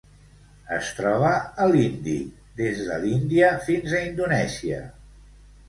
Es 0.77 0.87
troba 0.99 1.33
a 1.65 1.67
l'Índic: 1.73 2.33
des 2.63 2.81
de 2.89 2.99
l'Índia 3.05 3.53
fins 3.69 3.97
a 3.99 4.03
Indonèsia. 4.09 4.85